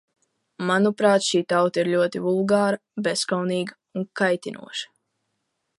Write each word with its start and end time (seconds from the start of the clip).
Manuprāt, 0.69 1.25
šī 1.25 1.41
tauta 1.53 1.83
ir 1.83 1.89
ļoti 1.91 2.23
vulgāra, 2.23 2.81
bezkaunīga 3.09 3.79
un 4.01 4.09
kaitinoša. 4.23 4.93